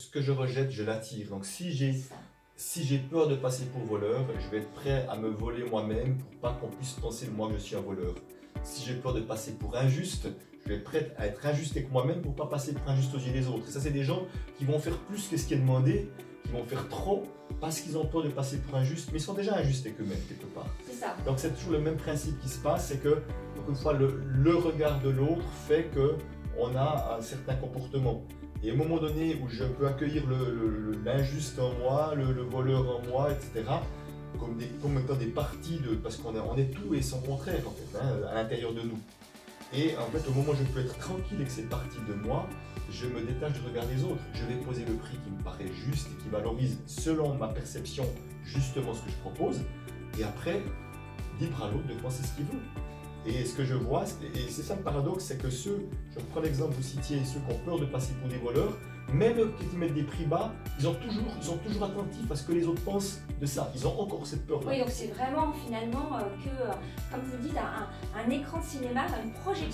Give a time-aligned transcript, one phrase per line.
[0.00, 1.28] Ce que je rejette, je l'attire.
[1.28, 1.92] Donc si j'ai
[2.54, 6.16] si j'ai peur de passer pour voleur, je vais être prêt à me voler moi-même
[6.18, 8.14] pour pas qu'on puisse penser de moi que je suis un voleur.
[8.62, 10.28] Si j'ai peur de passer pour injuste,
[10.62, 13.18] je vais être prêt à être injuste avec moi-même pour pas passer pour injuste aux
[13.18, 13.66] yeux des autres.
[13.68, 14.22] Et ça, c'est des gens
[14.56, 16.08] qui vont faire plus que ce qui est demandé,
[16.44, 17.24] qui vont faire trop
[17.60, 20.22] parce qu'ils ont peur de passer pour injuste, mais ils sont déjà injustes avec eux-mêmes
[20.28, 20.68] quelque part.
[20.86, 21.16] C'est ça.
[21.26, 23.20] Donc c'est toujours le même principe qui se passe, c'est que
[23.68, 26.14] une fois le, le regard de l'autre fait que
[26.56, 28.22] on a un certain comportement.
[28.62, 30.24] Et un moment donné où je peux accueillir
[31.04, 33.64] l'injuste en moi, le, voleur en moi, etc.,
[34.38, 34.60] comme,
[35.00, 35.94] étant des parties de.
[35.94, 38.98] Parce qu'on on est tout et son contraire, en fait, hein, à l'intérieur de nous.
[39.72, 42.48] Et en fait, au moment où je peux être tranquille avec cette partie de moi,
[42.90, 44.22] je me détache du regard des autres.
[44.32, 48.06] Je vais poser le prix qui me paraît juste et qui valorise, selon ma perception,
[48.44, 49.60] justement ce que je propose.
[50.18, 50.62] Et après,
[51.40, 52.62] libre à l'autre de penser ce qu'il veut.
[53.26, 54.04] Et ce que je vois,
[54.34, 57.52] et c'est ça le paradoxe, c'est que ceux, je reprends l'exemple vous citiez, ceux qui
[57.52, 58.72] ont peur de passer pour des voleurs,
[59.12, 62.46] même qu'ils mettent des prix bas, ils, ont toujours, ils sont toujours attentifs à ce
[62.46, 63.70] que les autres pensent de ça.
[63.74, 64.66] Ils ont encore cette peur-là.
[64.68, 66.72] Oui, donc c'est vraiment finalement euh, que, euh,
[67.10, 69.66] comme vous dites, un, écran de cinéma, une projection